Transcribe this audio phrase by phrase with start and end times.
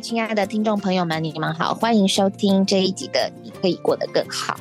[0.00, 4.54] 亲爱的听众朋友们，你们好，欢迎收听这一集的《你可以过得更好》。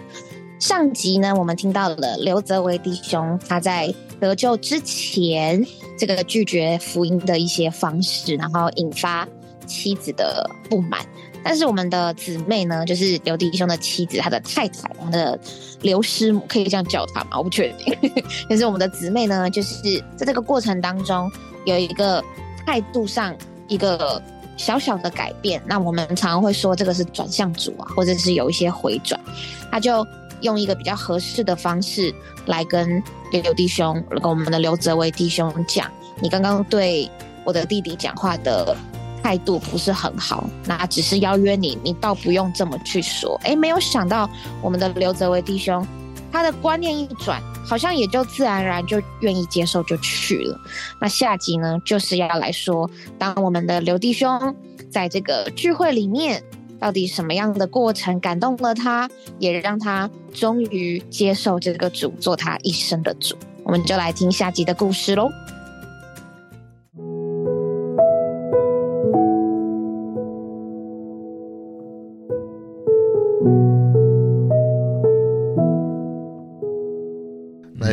[0.59, 5.63] 上集呢，我们听到了刘泽维弟兄他在得救之前，
[5.97, 9.27] 这个拒绝福音的一些方式，然后引发
[9.67, 11.05] 妻子的不满。
[11.43, 15.39] 但是我们的姊妹呢，就是刘弟兄的妻子，他的太太，我们的
[15.81, 17.37] 刘师母，可以这样叫他吗？
[17.37, 17.95] 我不确定。
[18.49, 21.31] 但是我们的姊妹呢，就是在这个过程当中
[21.65, 22.23] 有一个
[22.65, 23.35] 态度上
[23.67, 24.21] 一个
[24.57, 25.61] 小小的改变。
[25.65, 29.19] 那我们常常会说这个是转向组啊，或者是有一些回转，
[29.71, 30.05] 他就。
[30.41, 32.13] 用一个比较合适的方式
[32.45, 33.01] 来跟
[33.31, 37.09] 刘弟兄，跟我们的刘泽伟弟兄讲，你刚刚对
[37.43, 38.77] 我的弟弟讲话的
[39.23, 43.35] 态度不是很好，那只是邀约你，你倒不用这么去说。
[43.45, 44.29] 哎，没有想到
[44.61, 45.83] 我们的刘泽伟弟兄，
[46.31, 50.59] 他的观念一转，好像也就自然而然就愿意接受就去了。
[50.99, 54.55] 那下集呢，就是要来说，当我们的刘弟兄
[54.89, 56.43] 在这个聚会里面。
[56.79, 63.35] 到底什么样的过程感动了他，也让他终于接受这个主做他一生的主？
[63.63, 65.27] 我们就来听下集的故事喽。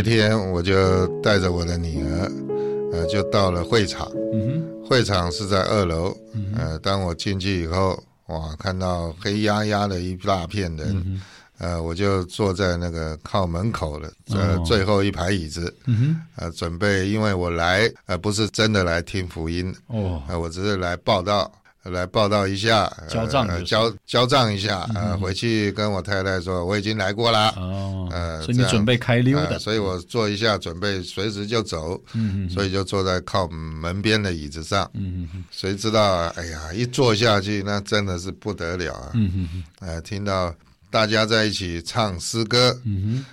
[0.04, 2.30] 天我就带着我的女儿，
[2.92, 4.08] 呃，就到了会场。
[4.32, 6.14] 嗯哼，会场是在二楼。
[6.54, 7.98] 呃，当我进去以后。
[8.28, 11.20] 哇，看到黑压压的一大片人，
[11.58, 15.70] 呃，我就坐在那个靠门口的呃最后一排椅子，
[16.36, 21.52] 呃，准备，因为我来呃不是真的来听福音，哦，我只是来报道。
[21.84, 40.54] 来报道一下，交账，交交账一下，呃，回去跟我太太说我已经来过了，哦，呃，所以你准备开溜的，所以我坐一下，准备随时就走，嗯所以就坐在靠门边的椅子上，嗯谁知道，哎呀，一坐下去，那真的是不得了啊，嗯呃，听到
[40.90, 43.24] 大家在一起唱诗歌，嗯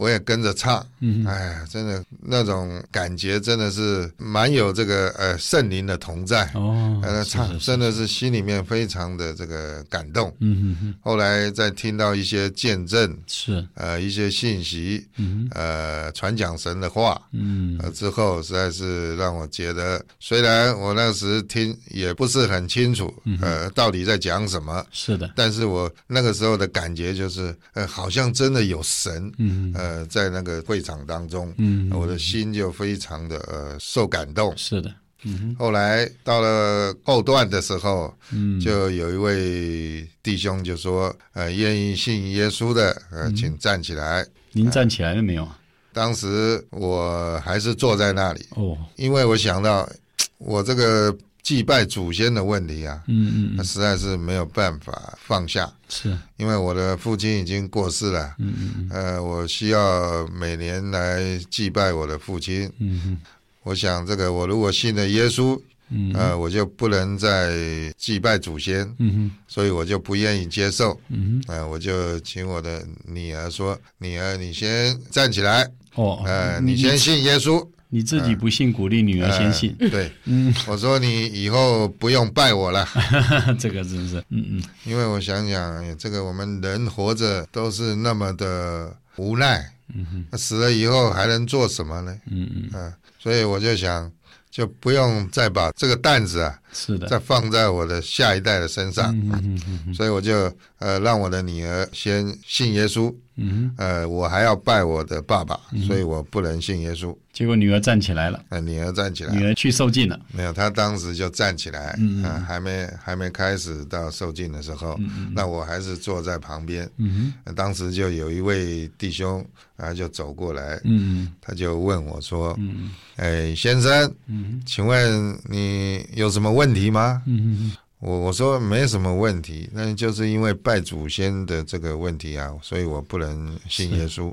[0.00, 0.78] 我也跟着唱，
[1.26, 6.50] 哎，真的那种感觉真的是蛮有这个呃圣灵的同在。
[6.54, 10.34] 哦，呃唱真的是心里面非常的这个感动。
[10.40, 13.62] 嗯哼后来再听到一些见证，是。
[13.74, 15.06] 呃一些信息，
[15.50, 23.12] 呃传讲神的话，嗯，之后实在是让我觉得，虽然我那时听也不是很清楚，
[23.42, 29.89] 呃到底在讲什么，是的，但是我那个时候的感觉就是，呃好像真的有神，嗯呃。
[29.90, 34.56] 呃，在那个会场当中，嗯，我的心就非常的呃受感动。
[34.56, 44.24] 是的，嗯，后来到了后段的时候，嗯，就有一位弟兄就说，呃，愿意信耶稣的，呃，请站起来。
[44.52, 45.48] 您站起来了没有？
[45.92, 49.90] 当时我还是坐在那里，哦，因为我想到
[50.38, 51.12] 我这个。
[51.42, 56.16] 祭拜祖先的问题啊，嗯嗯，实在是没有办法放下，是。
[56.36, 63.18] 因为我的父亲已经过世了，嗯嗯呃，我需要每年来祭拜我的父亲，嗯哼，
[63.62, 77.66] 我想这个我如果信了耶稣，嗯，呃，我就不能再祭拜祖先，嗯哼，所以我就不愿意接受，嗯哼，呃，我就请我的女儿说，女儿你先站起来，哦，呃，你先信耶稣。
[77.90, 79.76] 你自己不信，鼓励女儿先信。
[79.78, 82.88] 对，嗯，我说你以后不用拜我了。
[83.58, 92.16] 这个真是，嗯嗯，因为我想想，这个我们人活着都是那么的无奈，嗯哼，死了以后还能做什么呢？
[92.30, 94.10] 嗯嗯，啊，所以我就想。
[94.50, 107.16] 就不用再把这个担子啊，是的，再放在我的下一代的身上，嗯所以我就呃让我的女儿先信耶稣，嗯，呃，我还要拜我的爸爸，所以我不能信耶稣。
[107.32, 114.98] 结果女儿站起来了，呃，女儿站起来，女儿去受尽了，没有，她当时就站起来，嗯，还没还没开始到受尽的时候，
[115.32, 119.46] 那我还是坐在旁边，嗯当时就有一位弟兄，
[119.76, 124.12] 然后就走过来，嗯他就问我说，嗯，哎，先生。
[124.26, 127.22] 嗯请问你有什么问题吗？
[127.26, 134.32] 嗯嗯嗯我我说没什么问题，那就是因为拜祖先的这个问题啊，所以我不能信耶稣。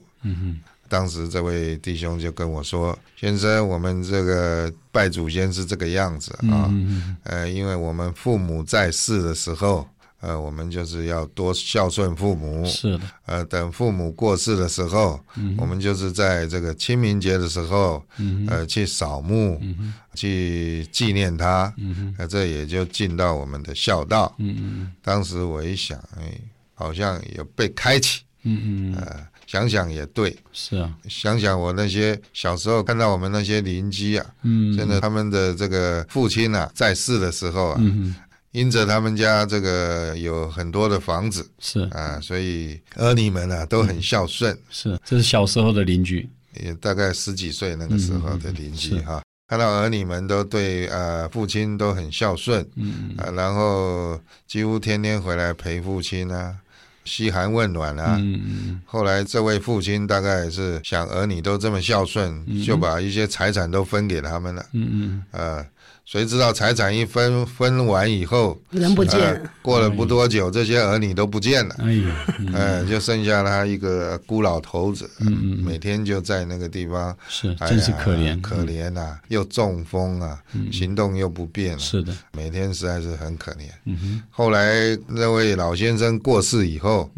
[0.89, 6.73] 当时这位弟兄就跟我说：“先生，我们这个拜祖先是这个样子啊，
[7.23, 9.85] 呃，因为我们父母在世的时候。”
[10.19, 12.65] 呃，我们就是要多孝顺父母。
[12.65, 13.03] 是的。
[13.27, 15.19] 呃，等父母过世的时候，
[15.57, 18.03] 我们就是在这个清明节的时候，
[18.47, 19.61] 呃，去扫墓，
[20.15, 21.71] 去纪念他。
[22.17, 24.33] 呃，这也就尽到我们的孝道。
[24.39, 24.91] 嗯嗯。
[25.03, 26.39] 当时我一想，哎，
[26.73, 28.21] 好像有被开启。
[28.41, 28.95] 嗯嗯。
[28.95, 30.35] 呃，想想也对。
[30.51, 30.91] 是啊。
[31.07, 37.77] 想想我那些小时候看到我们那些邻居啊，嗯，真的他们的这个父亲啊，在世的时候啊。
[37.79, 38.15] 嗯
[38.57, 44.57] 因着他们家这个有很多的房子，是啊，所以儿女们啊都很孝顺。
[44.71, 46.27] 是，这是小时候的邻居，
[46.59, 56.55] 也大概十几岁那个时候的邻居哈，看到儿女们都对呃父亲都很孝顺，嗯啊，然后几乎天天回来陪父亲啊，
[57.05, 58.19] 嘘寒问暖啊。
[58.85, 64.65] 后来这位父亲大概是想儿女都这么孝顺，就把一些财产都分给他们了。
[64.73, 65.23] 嗯嗯。
[65.29, 65.63] 呃。
[66.07, 71.75] 谁知道财产一分分完以后，人不见，过了不多久，这些儿女都不见了。
[71.79, 72.25] 哎呀，
[72.55, 75.05] 哎，就剩下他一个孤老头子，
[75.61, 83.67] 每天就在那个地方，是，真是可怜，可怜呐，又中风啊，行动又不便，是的，每天实在是很可怜。
[84.29, 87.11] 后来那位老先生过世以后，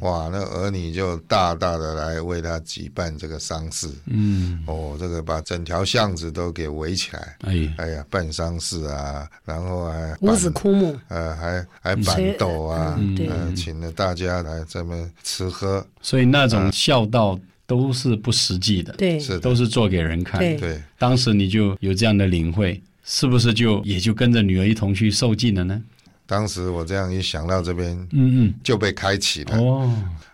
[0.00, 3.88] 哇，那儿女就大大的来为他举办这个丧事。
[4.06, 7.36] 嗯，哦，这个把整条巷子都给围起来。
[7.42, 8.31] 哎，哎呀，办。
[8.32, 12.98] 丧事啊，然后还五子枯木，呃，还还板斗啊，
[13.28, 20.40] 呃，请了大家来这么吃喝，所以那种孝道都是不实际的，对，是都是做给人看。
[20.58, 25.82] 对，当时你就有这样的领会，是不是就也就跟着女儿一同去受尽了呢？
[26.26, 29.92] 当时我这样一想到这边，嗯嗯，就被开启了，哦，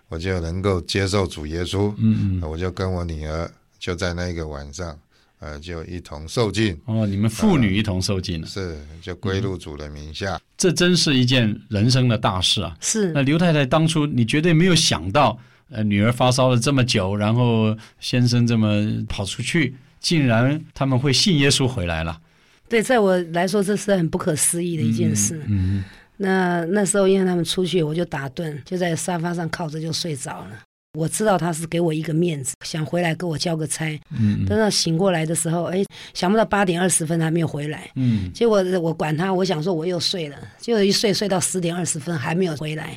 [0.08, 4.96] 我就能够接受主耶稣，嗯嗯，我就跟我女儿就在那个晚上。
[5.40, 12.76] 呃，就一同受尽哦，你们父女一同受尽了，是就归入主的名下，这真是一件人生的大事啊！
[12.80, 15.38] 是那刘太太当初你绝对没有想到，
[15.70, 22.20] 呃，女儿发烧了这么久，然后先生这么跑出去，竟然他们会信耶稣回来了。
[22.68, 25.40] 对，在我来说，这是很不可思议的一件事。
[25.46, 25.84] 嗯，
[26.16, 30.50] 那那时候因为他们出去，我就打盹，就在沙发上靠着就睡着了。
[30.94, 34.00] 我知道他是给我一个面子，想回来给我交个差。
[34.18, 37.90] 嗯，等到醒过来的时候，哎，想不到八点二十分还没有回来。
[37.94, 42.96] 嗯，结果我管他，我想说我又睡了，结果一睡睡到十点二十分还没有回来。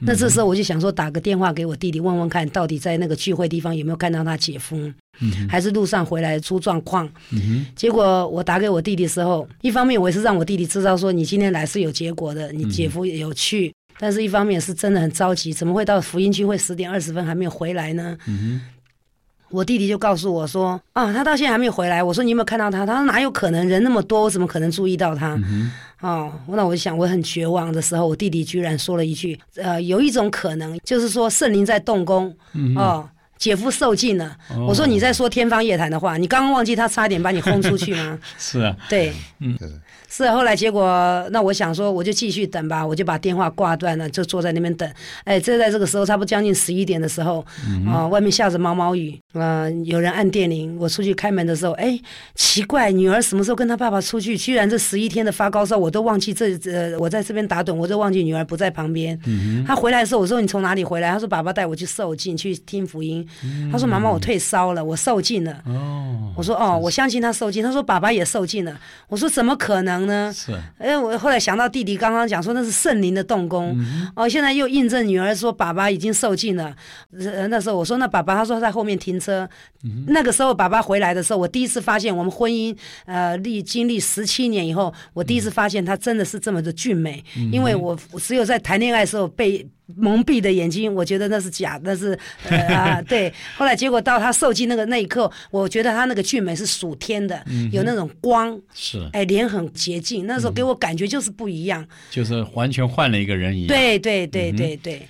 [0.00, 4.76] 那这时候我就想说打个电话给我弟弟问问看，到底在那个聚会地方有没有看到他姐夫，
[5.20, 7.06] 嗯还是路上回来出状况。
[7.32, 13.70] 嗯结果我打给我弟弟的时候，一方面我也是让我弟弟知道说你今天来是有结果的，你姐夫有去。
[13.98, 18.16] 但是，一方面是真的很着急，怎么会到福音区会十点二十分还没有回来呢？
[19.50, 23.66] 我弟弟就告诉我说：“啊，他到现在还没有回来。”我说：“你有没有看到他？”他说：“哪有可能？
[23.66, 25.40] 人那么多，我怎么可能注意到他？”
[26.00, 32.26] 哦，那我就想，我很绝望的时候，我弟弟居然说了一句：“呃，有一种可能，就是说圣灵在动工。”
[32.76, 34.36] 哦，姐夫受尽了。
[34.66, 36.16] 我说：“你在说天方夜谭的话？
[36.16, 39.56] 你刚刚忘记他差点把你轰出去吗？” 是啊，对，嗯。
[40.10, 40.82] 是后来结果，
[41.32, 44.90] 那我想说，我就继续等吧，我就把电话挂断了，就坐在那边等。
[45.24, 47.44] 哎，就在这个时候，差不多将近十一点的时候，
[47.86, 52.00] 啊，外面下着毛毛雨，啊，有人按电铃，我出去开门的时候，哎，
[52.34, 54.34] 奇怪，女儿什么时候跟她爸爸出去？
[54.34, 59.16] 居然这十一天的发高烧，我都忘记这这，我在这边打盹，我都忘记女儿不在旁边。
[59.66, 61.10] 她回来的时候，我说你从哪里回来？
[61.12, 63.27] 她说爸爸带我去受尽，去听福音。
[63.70, 65.62] 她说妈妈，我退烧了，我受尽了。
[65.66, 67.62] 哦，我说哦，我相信他受尽。
[67.62, 68.80] 他说爸爸也受尽了。
[69.08, 69.98] 我说怎么可能？
[70.06, 70.32] 呢？
[70.34, 73.78] 是，哎，我后来想到弟弟刚刚讲说那是圣灵的动工，
[74.14, 76.74] 哦，现在又印证女儿说爸爸已经受尽了。
[77.50, 79.48] 那时候我说那爸爸，他说在后面停车。
[80.06, 82.76] 那个时候爸爸回来的时候，我第一次发现我们婚姻
[83.06, 89.66] 呃历经历十七年以后，我第一次发现他真的是这么的俊美，因为我只有在谈恋爱的时候被。
[89.96, 92.18] 蒙蔽的眼睛，我觉得那是假，那是
[92.68, 93.32] 啊， 对。
[93.56, 97.42] 后来结果到他受尽那个那一刻，我觉得他那个俊美是属天的，
[97.72, 103.68] 有那种光，是，哎，脸很洁净，那时候给我感觉就是不一样，就是完全换了一个人一样。
[103.68, 105.08] 对对对对对。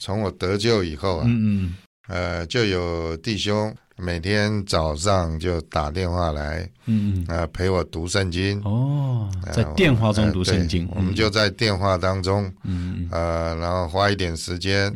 [0.00, 1.76] 从我得救以后啊，嗯
[2.08, 8.60] 呃，就有弟兄每天早上就打电话来，嗯嗯，啊，陪我读圣经。
[8.64, 14.92] 哦，在电话中读圣经，我们就在电话当中，嗯呃，然后花一点时间，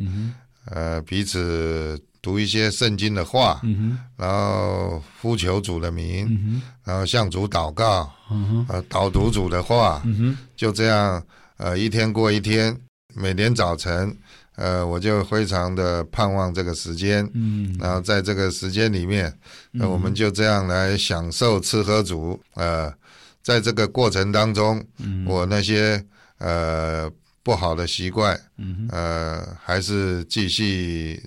[0.65, 11.23] 呃，彼此读一些圣经的话，嗯然后呼求主的名，嗯然后向主祷告，嗯呃，导读主的话，嗯就这样，
[11.57, 12.75] 呃，一天过一天，
[13.13, 14.17] 每天早晨。
[14.55, 19.33] 呃，我就非常的盼望这个时间，嗯，然后在这个时间里面，
[19.71, 22.93] 那我们就这样来享受吃喝足，呃，
[23.41, 24.83] 在这个过程当中，
[25.25, 26.03] 我那些
[26.37, 27.11] 呃
[27.43, 28.39] 不好的习惯，
[28.89, 31.21] 呃，还是继续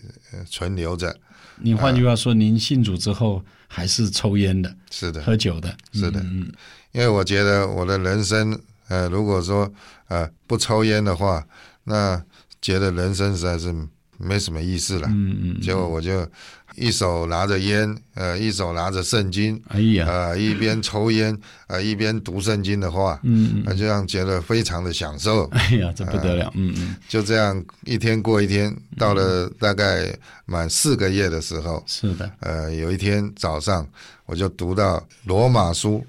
[0.51, 1.15] 存留着，
[1.61, 6.19] 您换句话说，您信主之后还是抽烟的，是的，喝酒的，是的。
[6.21, 6.51] 嗯，
[6.93, 8.59] 因为我觉得我的人生，
[8.89, 9.71] 呃，如果说
[10.09, 11.47] 呃不抽烟的话，
[11.85, 12.21] 那
[12.61, 13.75] 觉得人生实在是
[14.17, 15.09] 没什么意思了。
[15.11, 15.61] 嗯嗯。
[15.61, 16.27] 结果我就
[16.75, 21.37] 一手拿着烟，呃，一手拿着圣经，哎呀，呃，一边抽烟，
[21.67, 25.45] 呃，一边读圣经的话，嗯嗯，就这样觉得非常的享受。
[25.47, 26.97] 哎呀，这不得了，嗯嗯。
[27.09, 30.15] 就这样一天过一天，到了大概
[30.47, 33.87] 满四个月的时候，是的，呃，有一天早上
[34.27, 36.05] 我就读到罗马书。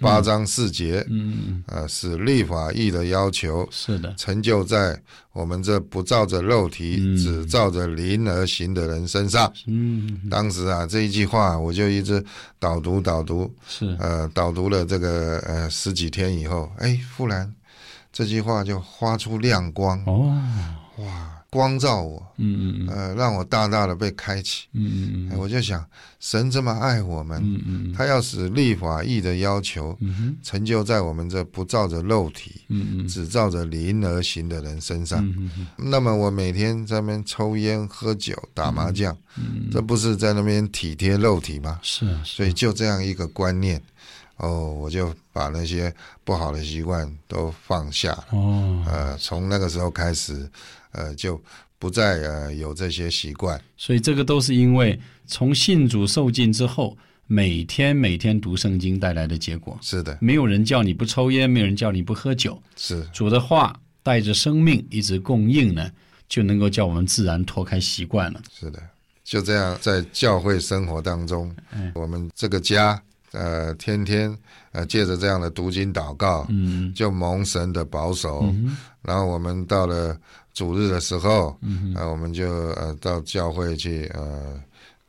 [0.00, 5.00] 八章四节，嗯呃，是立法义的要求，是的，成就在
[5.32, 9.52] 我们这不照着肉体，只照着灵而行的人身上。
[9.66, 12.24] 嗯，当时啊，这一句话我就一直
[12.58, 17.52] 导读导读，是呃，导读了这个呃十几天以后，哎，忽然
[18.12, 20.02] 这句话就发出亮光。
[20.06, 20.34] 哦，
[20.98, 21.33] 哇！
[21.54, 25.86] 光照我，嗯嗯嗯，呃，让我大大的被开启，嗯嗯嗯，我就想，
[26.18, 41.78] 神这么爱我们，嗯嗯他要使立法义的要求，嗯成就在我们这不照着肉体，嗯嗯，只照着灵而行的人身上，嗯嗯那么我每天在那边抽烟、喝酒、打麻将，嗯这不是在那边体贴肉体吗？
[41.82, 43.80] 是，所以就这样一个观念，
[44.44, 50.48] 哦，我就把那些不好的习惯都放下了，哦，呃，从那个时候开始。
[50.96, 51.42] 呃，就
[51.76, 54.96] 不再呃有这些习惯，所以这个都是因为
[55.26, 56.96] 从信主受尽之后，
[57.26, 59.76] 每天每天读圣经带来的结果。
[59.82, 62.56] 是的，没有人叫你不抽烟，没有人叫你不喝酒。
[62.76, 65.90] 是主的话带着生命一直供应呢，
[66.28, 68.40] 就能够叫我们自然脱开习惯了。
[68.52, 68.80] 是的，
[69.24, 71.52] 就这样在教会生活当中，
[71.92, 73.02] 我们这个家
[73.34, 74.34] 呃天天
[74.72, 78.46] 呃借着这样的读经祷告，嗯，就蒙神的保守，
[79.02, 80.16] 然后我们到了。
[80.54, 81.58] 主日的时候，
[81.96, 84.54] 呃，我们就呃到教会去呃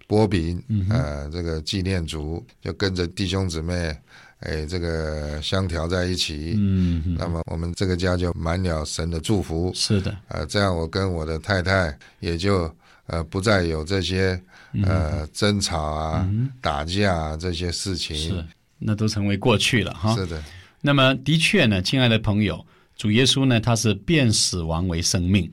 [0.08, 3.96] 波饼，呃，这个纪念主，就跟着弟兄姊妹，
[4.40, 6.56] 哎，这个相调在一起。
[6.58, 9.72] 嗯，那么我们这个家就满了神的祝福。
[9.76, 12.68] 是的，呃，这样我跟我的太太也就
[13.08, 14.42] 呃不再有这些
[14.84, 16.30] 呃争吵啊、
[16.62, 18.16] 打架啊这些事情。
[18.16, 18.46] 是，
[18.78, 20.16] 那都成为过去了哈。
[20.16, 20.44] 是的。
[20.82, 22.66] 那么的确呢，亲爱的朋友。
[22.98, 25.52] 主耶稣呢，他是变死亡为生命，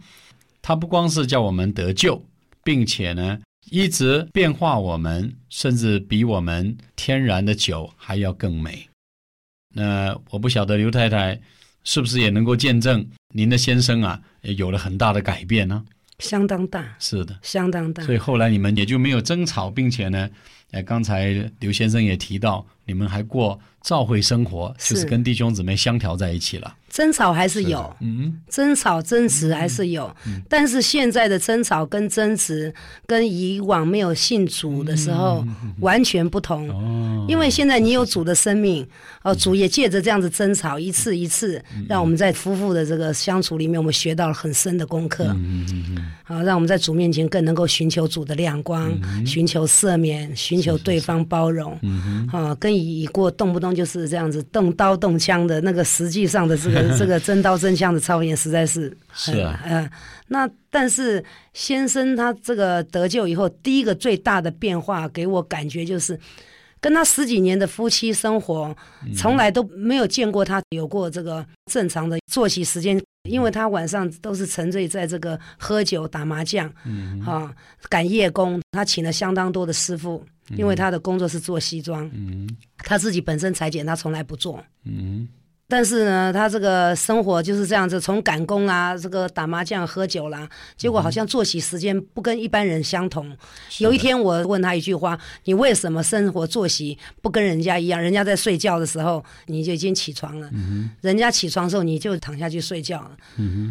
[0.62, 2.24] 他不光是叫我们得救，
[2.62, 3.36] 并且呢，
[3.68, 8.88] 一直变化我们，甚至比我们天然的酒还要更美。
[9.74, 11.40] 那我不晓得刘太太
[11.82, 13.04] 是不是也能够见证
[13.34, 15.84] 您的先生啊，有了很大的改变呢？
[16.22, 18.02] 相当大，是的，相当大。
[18.04, 20.30] 所以后来你们也就没有争吵，并且呢，
[20.72, 26.74] 哎，刚才刘先生也提到，你们还过召会生活，就是跟弟兄姊妹相调在一起了。
[26.88, 28.38] 争吵还是有，嗯。
[28.50, 30.14] 争吵争执还是有，
[30.46, 32.74] 但是现在的争吵跟争执
[33.06, 35.42] 跟以往没有信主的时候
[35.80, 36.68] 完全不同。
[36.68, 38.86] 哦，因为现在你有主的生命，
[39.22, 45.24] 哦，主也借着这样子争吵一次一次，让我们在夫妇的这个相处里面，我们学到了很深的功课。
[45.28, 48.92] 嗯嗯嗯，好，让我们在主面前更能够寻求主的亮光，
[49.26, 51.76] 寻求赦免，寻求对方包容。
[51.82, 56.90] 嗯哼，跟已过动不动就是这样子动刀动枪的那个，实际上的这个。
[57.02, 59.90] 这个真刀真枪的操演实在是是啊，嗯，
[60.28, 66.16] 那但是先生他这个得救以后，第一个最大的变化给我感觉就是，
[66.82, 68.76] 跟他十几年的夫妻生活，
[69.16, 77.54] 从来都没有见过他有过这个正常的作息时间，因为他晚上都是沉醉在这个喝酒打麻将，嗯，哈，
[77.88, 82.48] 赶夜工，他请了相当多的师傅，因为他的工作是做西装，嗯，
[82.78, 85.28] 他自己本身裁剪他从来不做，嗯。
[85.72, 93.34] 但是呢，他这个生活就是这样子，从赶工啊，这个打麻将、喝酒啦，结果好像作息时间不跟一般人相同。
[93.78, 97.98] 有一天我问他一句话：“你为什么生活作息不跟人家一样？
[97.98, 100.50] 人家在睡觉的时候你就已经起床了，
[101.00, 103.12] 人家起床的时候你就躺下去睡觉了。”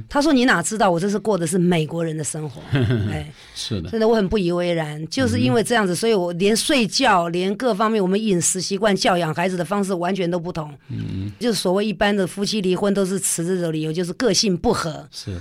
[0.10, 2.60] 他说：“你哪知道我这是过的是美国人的生活？”
[3.14, 10.74] 哎，是的，真的我很不以为然，就是因为这样子，所以我连睡觉、连各方面我们饮食习惯、教养孩子的方式完全都不同。
[10.90, 11.91] 嗯，就是所谓。
[11.92, 15.06] 一般的夫妻离婚都是辞职的理由，就是个性不合。
[15.12, 15.38] 是，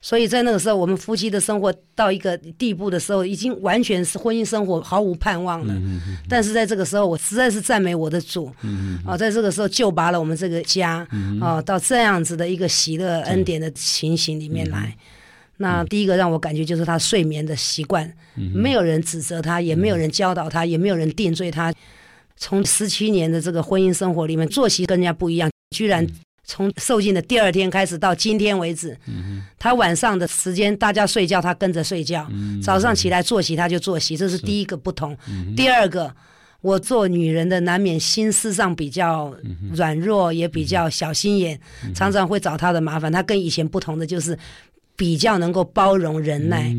[0.00, 5.74] 所以在那个时候，我们夫妻的生活到一个地步的时候，已经完全是婚姻生活毫无盼望了。
[6.26, 8.50] 但是在这个时候，我实在是赞美我的主。
[9.04, 11.06] 啊，在这个时候救拔了我们这个家。
[11.38, 14.96] 啊，到这样子的一个喜乐恩典的情形里面来。
[15.58, 18.10] 那第一个让我感觉就是他睡眠的习惯，
[18.54, 21.70] 没有人指责他，也没有人教导他，也没有人定罪他。
[22.42, 25.50] 从十七年的这个婚姻生活里面，作息跟人家不一样。
[25.70, 26.06] 居然
[26.44, 28.96] 从受尽的第二天开始到今天为止，
[29.58, 32.26] 他晚上的时间大家睡觉，他跟着睡觉；
[32.60, 34.16] 早上起来坐席，他就坐席。
[34.16, 35.16] 这是第一个不同。
[35.56, 36.12] 第二个，
[36.60, 39.32] 我做女人的难免心思上比较
[39.72, 41.60] 软弱，也比较小心眼，
[41.94, 43.12] 常常会找他的麻烦。
[43.12, 44.36] 他跟以前不同的就是。
[45.00, 46.76] 比较能够包容忍耐，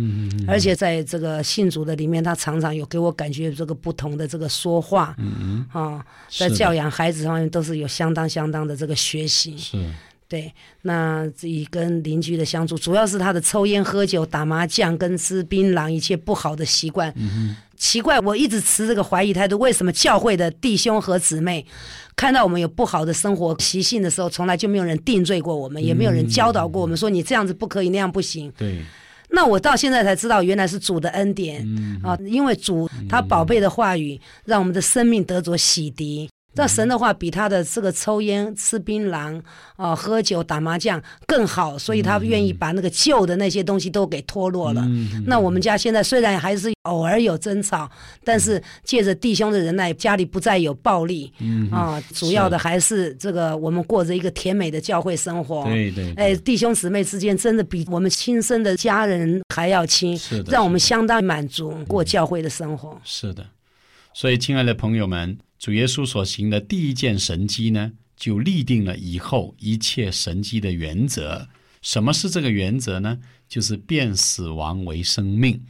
[0.48, 5.16] 而且在这个信主的里面，他常常有给我感觉这个不同的这个说话，
[5.72, 9.58] 啊，在教养孩子方面都是有相当相当的这个学习。
[9.58, 9.76] 是。
[10.32, 10.50] 对，
[10.84, 17.14] 那自己跟邻居的相处，主要是他的抽烟、喝酒、打麻将跟吃槟榔一切不好的习惯。
[17.76, 21.66] 奇怪，我一直持这个怀疑态度，为什么教会的弟兄和姊妹
[22.16, 28.50] 看到我们有不好的生活习性的时候，从来就没有人定罪过我们，也没有人教导过我们说你这样子不可以，那样不行。
[28.58, 28.80] 对，
[29.32, 31.62] 那我到现在才知道，原来是主的恩典
[32.02, 36.30] 啊，因为主他宝贝的话语，让我们的生命得着洗涤。
[36.54, 39.42] 这神的话比他的这个抽烟、吃槟榔、
[39.78, 44.86] 啊喝酒、打麻将更好，所以他愿意把那个旧的那些东西都给脱落了。
[45.26, 47.90] 那我们家现在虽然还是偶尔有争吵，
[48.24, 51.32] 但是借着弟兄的忍耐，家里不再有暴力。
[51.72, 55.64] 啊，主要的还是这个我们过着一个甜美的教会生活。
[55.64, 63.00] 对对，哎，弟兄姊妹之间真的比我们亲生的家人还要亲，是的，让我们相当满足过教会的生活。
[63.06, 63.46] 是的，
[64.14, 65.38] 所以亲爱的朋友们。
[65.62, 71.50] 主耶稣所行的第一件神迹呢，就立定了以后一切神迹的原则。
[71.84, 73.20] 什么是这个原则呢？
[73.48, 75.64] 就是变死亡为生命。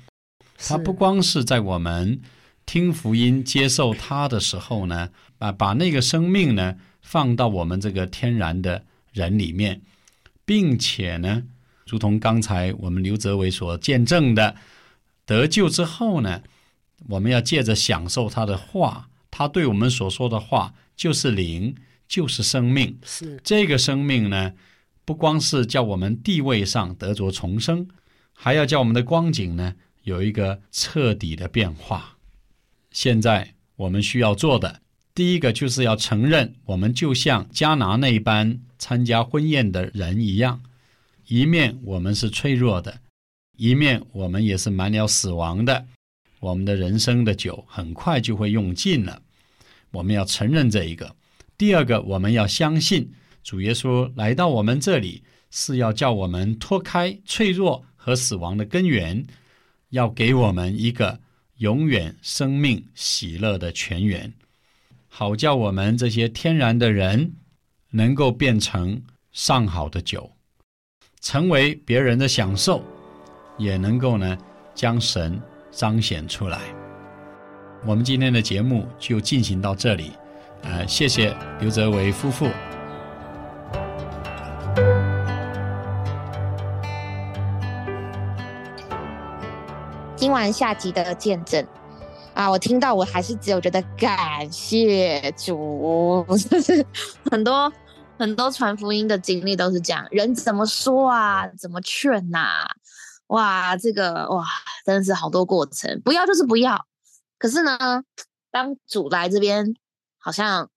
[0.58, 2.22] 他不光是在我们
[2.66, 9.82] 听福音、接受他的时候呢，啊，把那个生命呢放到我们这个天然的人里面，
[10.46, 11.44] 并且呢，
[11.86, 14.56] 如同刚才我们刘泽伟所见证的，
[15.26, 16.44] 得救之后呢，
[17.10, 19.10] 我们要借着享受他的话。
[19.32, 21.74] 他对我们所说的话就是灵，
[22.08, 23.00] 就是生命。
[23.04, 24.54] 是这个生命呢，
[25.06, 27.88] 不光是叫我们地位上得着重生，
[28.34, 29.74] 还要叫我们的光景呢
[30.04, 32.18] 有一个彻底的变化。
[32.92, 34.82] 现在我们需要做的，
[35.16, 40.62] 第一个就是要承认，我们就像加拿那般参加婚宴的人一样，
[41.27, 43.00] 一面我们是脆弱的，
[43.58, 45.88] 一面我们也是满了死亡的。
[46.40, 49.22] 我们的人生的酒很快就会用尽了，
[49.92, 51.16] 我们要承认这一个。
[51.58, 53.12] 第二个，我们要相信
[53.44, 59.25] 主耶稣来到我们这里是要叫我们脱开脆弱和死亡的根源，
[59.90, 61.20] 要给我们一个
[61.58, 64.34] 永远生命喜乐的泉源，
[65.08, 67.34] 好叫我们这些天然的人
[67.92, 69.01] 能够变成
[69.32, 70.32] 上好的酒，
[71.20, 72.84] 成为别人的享受，
[73.58, 74.38] 也能够呢
[74.74, 75.42] 将神。
[75.74, 76.80] 彰显出来。
[77.83, 80.11] 我们今天的节目就进行到这里，
[80.61, 82.48] 呃，谢谢刘泽维夫妇。
[90.15, 91.65] 听完下集的见证
[92.35, 96.85] 啊，我听到我还是只有觉得感谢主，就 是
[97.31, 97.74] 很多
[98.20, 102.63] 很多传福音的经历都是这样，人怎么说啊，怎么劝呐？
[103.29, 104.46] 哇，这个哇，
[104.85, 106.85] 真的是好多过程，不要就是不要。
[107.42, 108.04] 可是呢，
[108.51, 109.74] 当主来这边，
[110.20, 110.70] 好像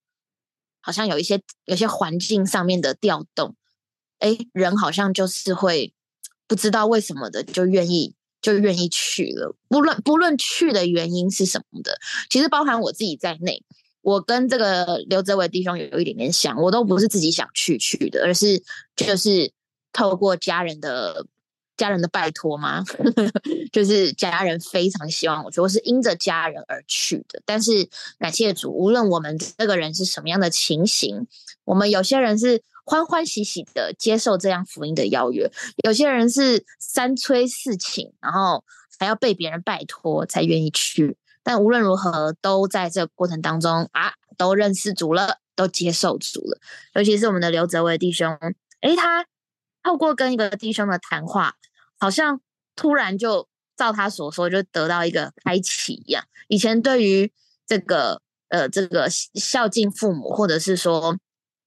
[0.80, 3.54] 好像有一些有些环境上面的调动，
[4.18, 5.92] 哎，人好像就是会
[6.46, 9.54] 不知道为什么的，就愿意就愿意去了。
[9.68, 11.98] 不论不论去的原因是什么的，
[12.30, 13.62] 其实包含我自己在内，
[14.00, 18.62] 我跟这个刘泽伟弟兄有一点点像，我都不是自己想去去的，而是
[18.96, 19.52] 就是
[19.92, 21.26] 透过家人的。
[21.76, 22.84] 家人的拜托吗？
[23.72, 27.42] 就是家人非常希望我去，我是因着家人而去的。
[27.44, 31.26] 但是感谢主，无论我们这个人是什么样的情形，
[31.64, 35.50] 我们有些人是欢欢喜喜的接受这样福音的邀约，
[35.84, 38.64] 有些人是三催四请，然后
[38.98, 41.16] 还要被别人拜托才愿意去。
[41.42, 46.58] 但无论如何，都在这个过程当中啊，都认识主了，都接受主了。
[46.94, 48.38] 尤其是我们的刘泽伟弟兄，
[48.80, 49.26] 诶，他。
[49.84, 51.54] 透过跟一个弟兄的谈话，
[52.00, 52.40] 好像
[52.74, 56.24] 突然就照他所说，就得到一个开启一样。
[56.48, 57.32] 以前对于
[57.66, 61.18] 这个呃这个孝敬父母，或者是说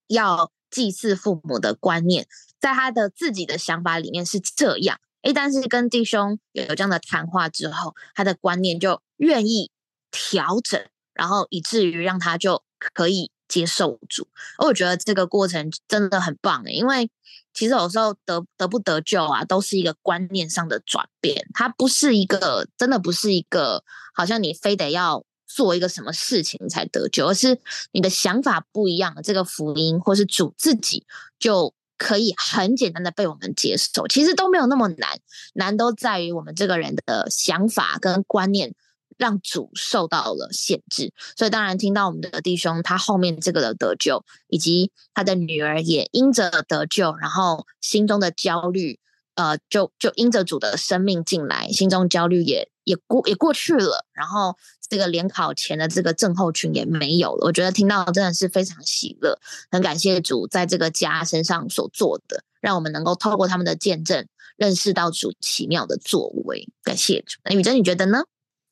[0.07, 2.27] 要祭祀父母的观念，
[2.59, 4.99] 在他的自己的想法里面是这样。
[5.21, 9.71] 诶，但是跟弟兄有这样的谈话之后，他的观念就愿意
[10.09, 14.27] 调整，然后以至于让他就可以接受住。
[14.59, 17.09] 我觉得这个过程真的很棒诶，因为。
[17.53, 21.43] 其实有时候得得不得救啊，都是一个观念上的转变。
[21.55, 23.83] 它不是一个，真的不是一个，
[24.13, 27.59] 好像你非得要做一个什么事情才得救，而是
[27.93, 31.03] 你的想法不一样，这个福音或是主自己
[31.39, 34.07] 就可以很简单的被我们接受。
[34.07, 35.19] 其实都没有那么难，
[35.55, 38.75] 难都在于我们这个人的想法跟观念。
[39.17, 48.99] 让主受到了限制，所以当然听到我们的弟兄他后面这个的得救，以及他的女儿也因着得救，然后心中的焦虑，
[49.35, 54.55] 呃，就就因着主的生命进来，心中焦虑也也过也过去了，然后
[54.87, 57.45] 这个联考前的这个症候群也没有了。
[57.47, 59.39] 我觉得听到真的是非常喜乐，
[59.71, 64.27] 很感谢主在这个家身上所做的，让我们能够透过他们的见证
[64.57, 66.69] 认识到主奇妙的作为。
[66.83, 67.39] 感谢主。
[67.43, 68.23] 那雨珍，你觉得呢？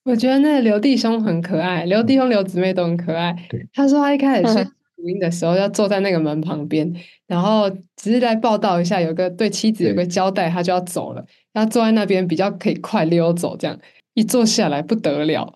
[0.05, 3.35] 我觉得那个刘弟兄很可爱，刘弟兄、刘姊妹都很可爱。
[3.73, 6.93] 他说他一开始去 录音的时候，要坐在那个门旁边，
[7.25, 13.57] 然后只是来报道一下，有个对妻子有个交代，他就要走了，他坐在那边比较可以快溜走。
[13.57, 13.75] 这样
[14.13, 15.51] 一坐下来不得了，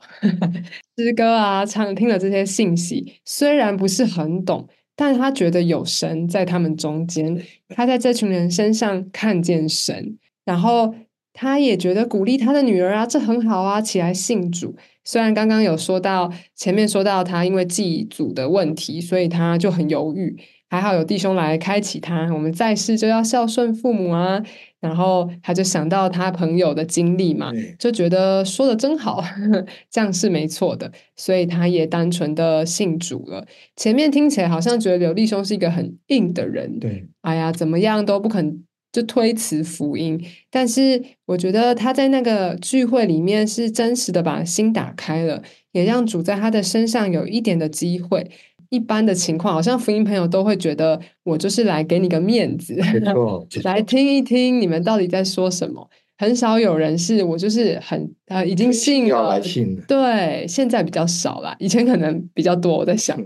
[0.98, 10.96] 诗歌啊，唱听了这些信息，虽然不是很懂，但他觉得有神在他们中间，他在这群人身上看见神，然后。
[11.42, 14.76] 他也觉得鼓励他的女儿啊，这很好啊，起来信主。
[15.06, 20.38] 虽然刚刚有说到前面说到他因为祭祖的问题，所以他就很犹豫。
[20.70, 24.44] 还好有弟兄来开启他，我们在世就要孝顺父母啊。
[24.82, 29.24] 然后他就想到他朋友的经历嘛，就觉得说的真好，
[29.90, 30.92] 这样是没错的。
[31.16, 33.46] 所以他也单纯的信主了。
[33.78, 38.66] 前面听起来好像觉得刘弟兄是一个很硬的人，对，哎呀，怎么样都不肯。
[39.00, 48.30] 就推辞福音，但是我觉得他在那个聚会里面是真实的把心打开了，也让主在他的身上有一点的机会。
[48.70, 52.78] 一般的情况，好像福音朋友都会觉得我就是来给你个面子，
[53.64, 55.90] 来听一听你们到底在说什么。
[56.18, 59.42] 很少有人是我就是很呃已经信了，
[59.88, 62.78] 对，现在比较少了，以前可能比较多。
[62.78, 63.18] 我在想，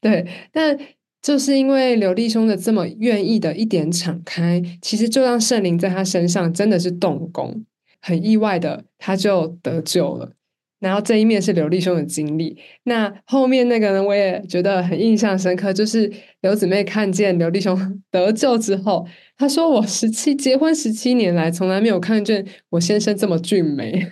[0.00, 0.76] 对，但。
[1.22, 7.64] 就是因为刘立兄的这么愿意的一点敞开，其实就让圣灵在他身上真的是动工，
[8.00, 10.32] 很意外的他就得救了。
[10.80, 17.78] 然后这一面是刘立兄的经历，那后面那个呢，我也觉得很印象深刻，就是刘姊妹看见刘立兄
[18.10, 19.06] 得救之后，
[19.38, 24.04] 她说：“我十七结婚十七年来，从来没有看见我先生这么俊美，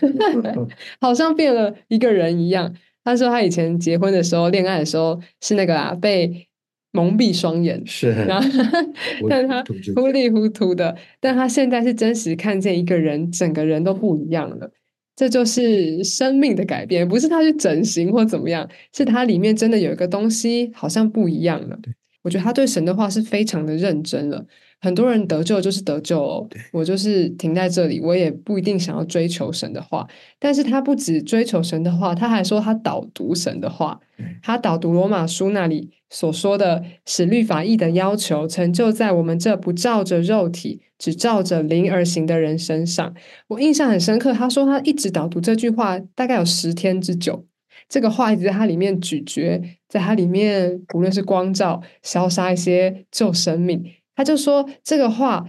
[1.01, 6.47] 好像变了一个人一样。”她说：“她以前结婚的时候，恋爱的时候是那个啊，被。”
[6.93, 8.49] 蒙蔽双眼，是，然后，
[9.29, 14.71] 但他糊里糊涂的，但他现在是真实看见一个人，整个人都不一样了。
[15.17, 21.79] 这就是生命的改变，不是他去整形或怎么样，是他里面真的有一个东西好像不一样了。
[22.23, 24.45] 我觉得他对神的话是非常的认真了。
[24.83, 30.09] 很多人得救就是得救哦，我就是停在这里，我也不一定想要追求神的话。
[30.39, 34.01] 但是他不止追求神的话，他还说他导读神的话，
[34.43, 43.15] 他导读罗马书那里所说的，使律法义的要求成就在我们这不照着肉体，只照着灵而行的人身上。
[43.47, 47.47] 我印象很深刻，他说他一直导读这句话，大概有十天之久。
[47.89, 53.83] 这个话一直在他里面咀嚼，在他里面，无论是光照、消杀一些旧生命。
[54.15, 55.47] 他就说这个话，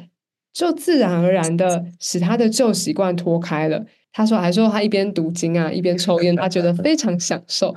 [0.53, 3.85] 就自然而然的使他的旧习惯脱开了。
[4.13, 7.75] 他说，还说他一边读经啊，一边抽烟，他觉得非常享受。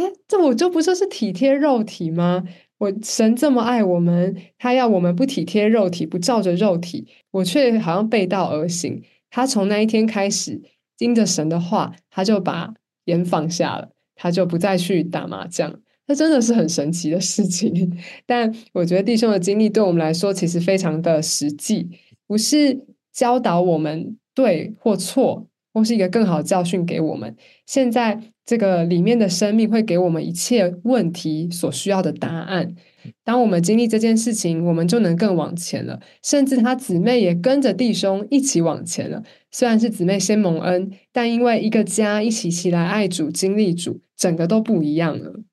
[0.00, 2.42] 哎，这我就不就是体贴肉体吗？
[2.78, 9.02] 我神这么爱我们，他要我们不体贴肉体，不照着肉体，我却好像背道而行。
[9.28, 10.62] 他从那一天开始，
[10.96, 12.72] 听着神的话，他就把
[13.04, 15.78] 烟放下了，他就不再去打麻将。
[16.06, 21.86] 这真的是很神奇的事情， 但我觉得弟兄的经历对我们来说其实非常的实际，
[22.26, 22.80] 不是
[23.12, 27.36] 教导我们对或错，或是一个更好的教训给我们。
[27.66, 28.18] 现在
[28.50, 32.74] 这个里面的生命会给我们一切问题所需要的答案。
[33.22, 36.00] 当我们经历这件事情，我们就能更往前了。
[36.24, 39.22] 甚至他姊妹也跟着弟兄一起往前了。
[39.52, 45.44] 虽然是姊妹先蒙恩，但因为一个家一起起来爱主、经历主，整个都不一样了。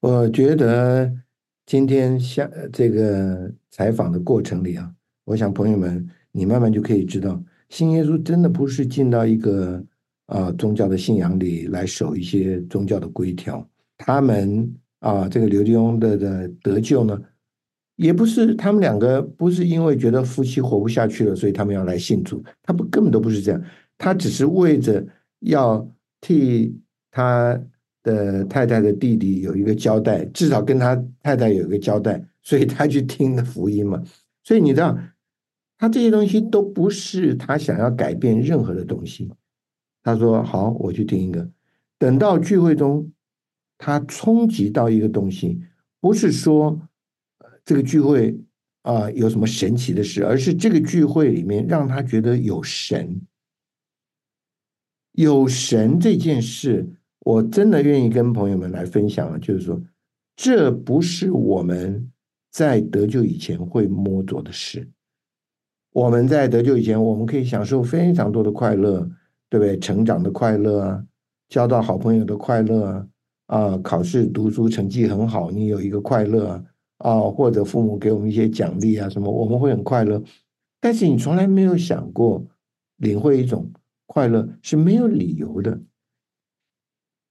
[0.00, 1.12] 我觉得
[1.66, 4.90] 今天像这个采访的过程里啊，
[5.26, 9.84] 我想朋友们，你慢慢就可以知道，新耶稣真的不是进到一个
[10.26, 13.66] 啊宗教的信仰里来守一些宗教的规条。
[13.98, 17.20] 他们啊，这个刘金庸的的得救呢，
[17.96, 23.62] 也不是他们两个不是因为觉得夫妻活不下去了，所以他们要来信主，他不根本都不是这样，
[23.98, 25.06] 他只是为着
[25.40, 26.78] 要替
[27.10, 27.60] 他。
[28.06, 34.00] 的太太的弟弟有一个交代，至少跟他太太有一个交代，所以他去听的福音嘛。
[34.44, 34.96] 所以你知道，
[35.76, 39.28] 他这些东西都不是他想要改变任何的东西。
[40.06, 41.50] 他说：“好，我去听一个。”
[41.98, 43.10] 等到聚会中，
[43.76, 45.60] 他冲击到一个东西，
[46.00, 46.80] 不是说
[47.64, 48.38] 这个聚会
[48.82, 53.20] 啊有什么神奇的事，而是这个聚会里面让他觉得有神，
[55.10, 56.88] 有神这件事，
[57.18, 59.82] 我真的愿意跟朋友们来分享了就是说，
[60.36, 62.12] 这不是我们
[62.52, 64.88] 在得救以前会摸着的事。
[65.90, 69.10] 我们在得救以前，我们可以享受非常多的快乐，
[69.48, 69.78] 对不对？
[69.78, 71.04] 成长的快乐啊，
[71.48, 73.06] 交到好朋友的快乐啊，
[73.46, 76.64] 啊，考试读书成绩很好，你有一个快乐啊，
[76.98, 80.22] 啊，或者父母给我们一些奖励啊，什么，我们会很快乐。
[80.80, 82.44] 但是你从来没有想过，
[82.96, 83.70] 领会一种
[84.06, 85.80] 快乐是没有理由的，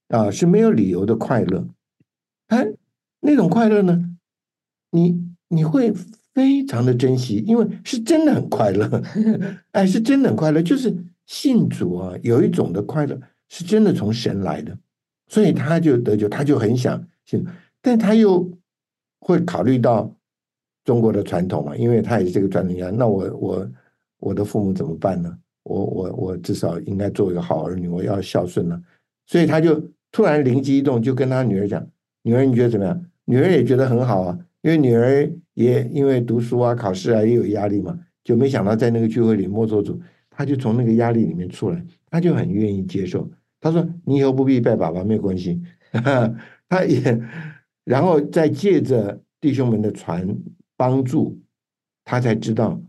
[0.08, 1.68] 啊，是没有理由的快乐。
[2.48, 2.66] 哎，
[3.20, 4.16] 那种快乐呢，
[4.90, 5.92] 你你会。
[6.36, 9.02] 非常的珍惜，因为是真的很快乐，
[9.72, 10.62] 哎，是真的很快乐。
[10.62, 10.94] 就是
[11.26, 14.76] 信主啊，有一种的快乐是真的从神来的，
[15.28, 17.44] 所以他就得救，他就很想信，
[17.82, 18.50] 但他又
[19.20, 20.14] 会考虑到
[20.84, 22.90] 中国的传统嘛，因为他也是这个传统家。
[22.90, 23.70] 那我我
[24.18, 25.36] 我的父母怎么办呢？
[25.64, 28.80] 我我我至少应该做一个好儿女，我要孝顺呢。
[29.26, 31.84] 所以他就突然灵机一动，就跟他女儿讲
[32.22, 34.38] ：“女儿，你觉得怎么样？”女儿也觉得很好啊。
[34.62, 40.00] 因为女儿也因为读书啊、考试啊也有压力嘛，就没想到在那个聚会里摸索主，
[40.36, 43.28] 他就从那个压力里面出来，他就很愿意接受。
[43.60, 45.62] 他说：“你以后不必拜爸爸，没有关系。
[46.68, 47.20] ”他也，
[47.84, 50.36] 然后再借着弟兄们的传
[50.76, 51.38] 帮助，
[52.04, 52.80] 他才知道，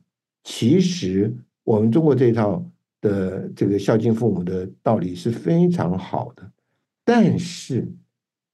[0.44, 1.34] 其实
[1.64, 2.64] 我们中国这套
[3.00, 6.52] 的这个孝敬父母的道理是非常好的，
[7.06, 7.88] 但是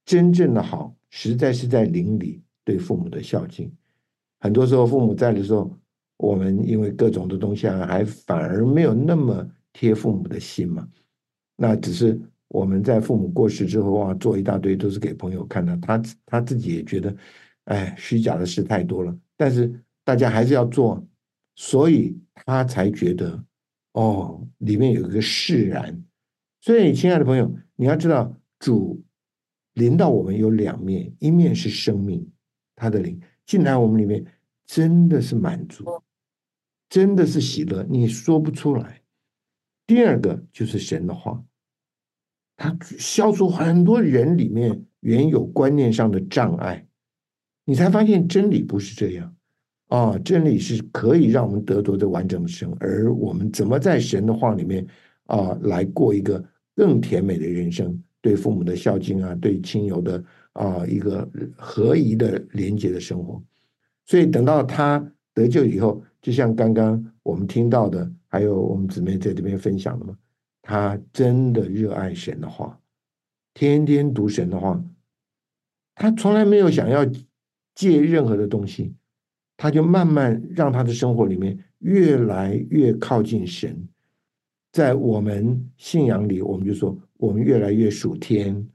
[0.04, 2.40] 真正的好，实在是在邻里。
[2.66, 3.70] 对父母的孝敬，
[4.40, 5.70] 很多时候父母在的时候，
[6.24, 10.88] 我们因为各种的东西啊，还反而没有那么贴父母的心嘛。
[11.56, 17.14] 那只是我们在父母过世之后啊，做一大堆都是给朋友看的，他他自己也觉得，
[17.64, 19.16] 哎，虚假的事太多了。
[19.36, 19.72] 但是
[20.04, 21.04] 大家还是要做，
[21.56, 23.44] 所以他才觉得，
[23.92, 26.02] 哦，里面有一个释然。
[26.60, 29.02] 所以，亲爱的朋友，你要知道，主
[29.74, 32.26] 临到我们有两面，一面是生命。
[32.76, 34.24] 他的灵进来，我们里面
[34.66, 35.84] 真的是满足，
[36.88, 39.02] 真的是喜乐，你说不出来。
[39.86, 41.42] 第二个就是神的话，
[42.56, 46.86] 他消除很多人里面原有观念上的障碍，
[47.64, 49.34] 你才发现真理不是这样
[49.88, 50.18] 啊！
[50.18, 54.86] 真理是可以让我们得着这完整的生，而我们怎么在神的话里面
[55.26, 56.42] 啊，来过一个
[56.74, 58.02] 更甜美的人生？
[58.20, 60.24] 对父母的孝敬啊，对亲友的。
[60.54, 63.42] 啊，一个合宜的廉洁的生活，
[64.06, 70.16] 所以等到他得救以后，就像刚刚我们听到的，还有我们姊妹在这边分享的嘛，
[70.62, 72.80] 他真的热爱神的话，
[73.52, 74.82] 天天读神的话，
[75.94, 77.04] 他从来没有想要
[77.74, 78.94] 借任何的东西，
[79.58, 83.86] 他就慢慢让他的生活里面越来越靠近神，
[84.72, 88.66] 在我们信仰里，我们就说我们越来越属天。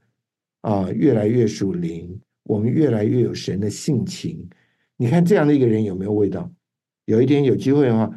[0.62, 4.46] 啊，越来越属灵，我们越来越有神的性情。
[4.98, 6.52] 你看这样的一个人有没有味道？
[7.10, 8.08] 有一天有机会的话，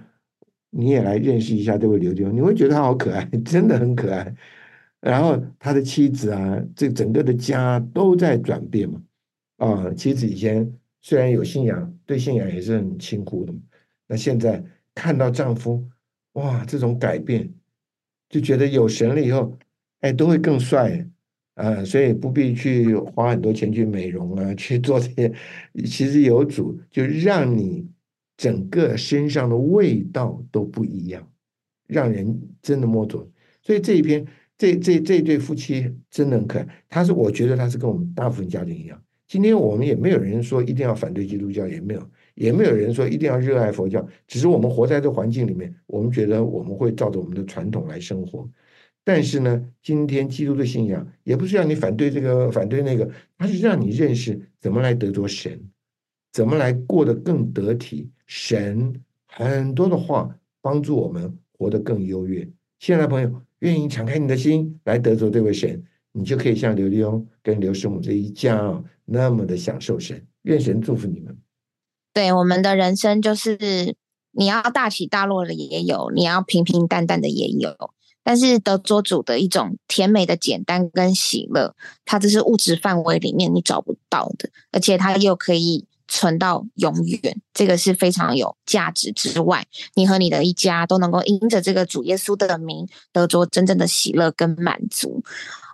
[0.70, 4.36] 你也来认识一下这位刘丢，你会觉得他好可爱， 真的很可爱。
[5.02, 9.02] 然后他的妻子啊，这整个的家都在转变嘛。
[9.58, 13.60] 啊，妻子以前虽然有信仰，对信仰也是很轻忽的嘛。
[14.08, 15.84] 那现在看到丈夫，
[16.34, 17.52] 哇，这种改变，
[18.30, 19.58] 就觉得有神了以后，
[20.02, 21.10] 哎，都会更帅。
[21.56, 25.34] 呃，所以不必去花很多钱去美容啊，去做这些。
[25.86, 27.88] 其实有主，就让你
[28.44, 31.26] 整个身上的味道都不一样，
[31.88, 33.26] 让人真的摸着。
[33.62, 34.28] 所以这一篇，
[34.58, 36.68] 这这这对夫妻真的很可爱。
[36.90, 39.02] 他是，我觉得他是跟我们大部分家庭一样。
[39.30, 44.06] 今天我们也没有人说一定要反对基督教，也没有，也没有人说一定要热爱佛教。
[44.28, 48.46] 只是我们活在这环境里面，我们觉得我们会照着我们的传统来生活。
[49.06, 55.62] 但是呢，今天基督的信仰也不是让你反对这个反对那个，它是让你认识怎么来得着神，
[56.34, 58.12] 怎么来过得更得体。
[58.26, 62.48] 神很多的话帮助我们活得更优越。
[62.80, 70.26] 现在朋友愿意敞开你的心来得着这位神，你就可以像刘立翁跟刘师母这一家啊，那么的享受神。
[70.44, 71.38] 愿神祝福你们。
[72.14, 73.96] 对我们的人生，就是
[74.32, 77.76] 你要大起大落的也有，你要平平淡淡的也有。
[78.26, 95.24] 但是得着主的一种甜美的简单跟喜乐，它这是物质范围里面你找不到的，而且它又可以存到永远，这个是非常有价值之外，你和你的一家都能够因着这个主耶稣的名得着真正的喜乐跟满足。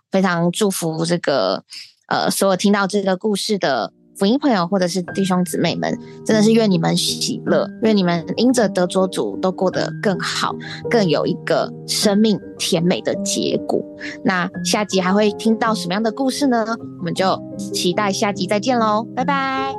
[0.09, 1.65] 非常祝福这个
[2.07, 3.91] 呃所有听到这个故事的。
[4.17, 10.53] 福音朋友或者是弟兄姊妹们，真的是愿你们喜乐，愿你们因着得着主都过得更好，
[10.89, 13.81] 更有一个生命甜美的结果。
[14.25, 16.65] 那下集还会听到什么样的故事呢？
[16.97, 17.41] 我们就
[17.73, 19.73] 期待下集再见喽，拜拜，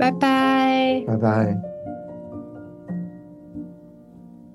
[0.00, 1.69] 拜拜，拜拜。